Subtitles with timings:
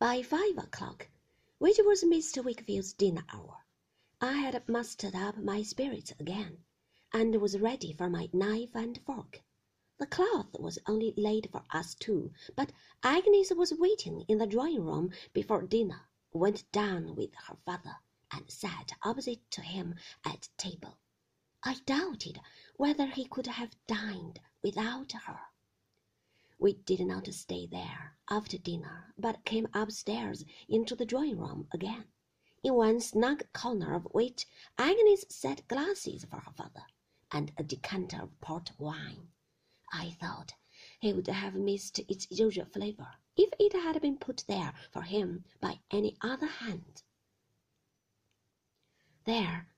[0.00, 1.08] By five o'clock,
[1.58, 2.44] which was Mr.
[2.44, 3.64] Wickfield's dinner hour,
[4.20, 6.62] I had mustered up my spirits again,
[7.12, 9.42] and was ready for my knife and fork.
[9.98, 12.70] The cloth was only laid for us two, but
[13.02, 17.96] Agnes was waiting in the drawing room before dinner, went down with her father,
[18.30, 21.00] and sat opposite to him at table.
[21.64, 22.40] I doubted
[22.76, 25.40] whether he could have dined without her.
[26.60, 32.08] We did not stay there after dinner, but came upstairs into the drawing room again,
[32.64, 34.44] in one snug corner of which
[34.76, 36.84] Agnes set glasses for her father
[37.30, 39.30] and a decanter of port wine.
[39.92, 40.54] I thought
[40.98, 45.44] he would have missed its usual flavour if it had been put there for him
[45.60, 47.04] by any other hand.
[49.26, 49.68] There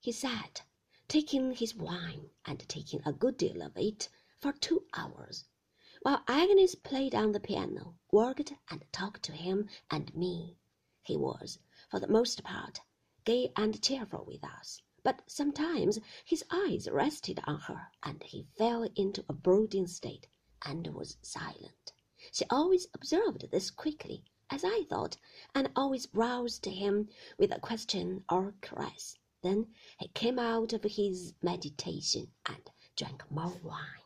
[0.00, 0.64] he sat,
[1.06, 4.08] taking his wine and taking a good deal of it
[4.40, 5.44] for two hours,
[6.04, 10.56] while Agnes played on the piano, worked and talked to him and me.
[11.02, 11.58] He was,
[11.90, 12.78] for the most part,
[13.24, 18.88] gay and cheerful with us but sometimes his eyes rested on her and he fell
[18.96, 20.26] into a brooding state
[20.64, 21.92] and was silent.
[22.32, 25.18] She always observed this quickly, as I thought,
[25.54, 29.18] and always roused him with a question or caress.
[29.42, 29.66] Then
[29.98, 34.03] he came out of his meditation and drank more wine.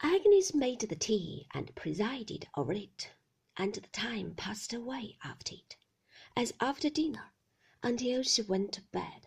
[0.00, 3.10] Agnes made the tea and presided over it,
[3.56, 5.76] and the time passed away after it,
[6.36, 7.32] as after dinner
[7.82, 9.26] until she went to bed,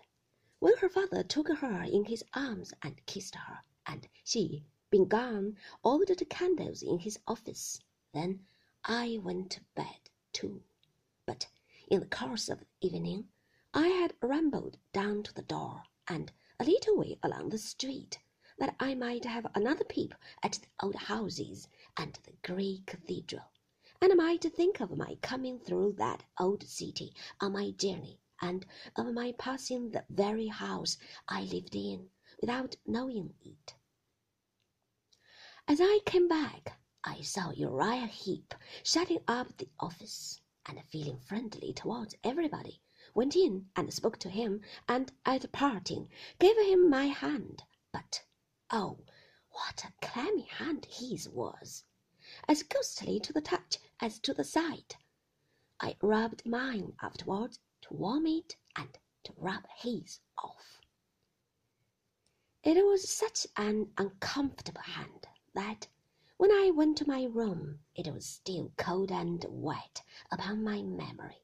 [0.60, 5.58] when her father took her in his arms and kissed her, and she, being gone,
[5.84, 7.82] ordered the candles in his office.
[8.14, 8.48] Then
[8.86, 10.64] I went to bed too.
[11.26, 11.48] But
[11.90, 13.28] in the course of the evening,
[13.74, 18.20] I had rambled down to the door and a little way along the street,
[18.62, 21.68] that I might have another peep at the old houses
[21.98, 23.50] and the grey cathedral,
[24.00, 29.12] and might think of my coming through that old city on my journey and of
[29.16, 33.74] my passing the very house I lived in without knowing it.
[35.68, 38.54] As I came back, I saw Uriah Heep
[38.84, 42.80] shutting up the office, and feeling friendly towards everybody,
[43.16, 47.64] went in and spoke to him, and at parting gave him my hand.
[47.92, 48.22] But
[48.72, 48.98] oh,
[49.52, 51.84] what a clammy hand his was!
[52.48, 54.98] As ghostly to the touch as to the sight.
[55.82, 60.80] I rubbed mine afterwards to warm it and to rub his off.
[62.64, 65.88] It was such an uncomfortable hand that
[66.38, 71.44] when I went to my room it was still cold and wet upon my memory.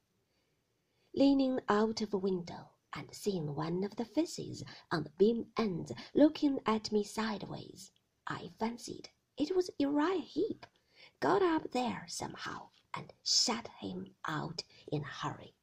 [1.14, 5.92] Leaning out of a window and seeing one of the faces on the beam ends
[6.14, 7.92] looking at me sideways,
[8.28, 10.66] I fancied it was Uriah Heep,
[11.20, 15.57] got up there somehow and shut him out in a hurry.